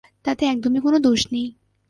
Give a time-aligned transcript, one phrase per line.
[0.25, 1.47] তাতে একদমই কোনো দোষ নেই।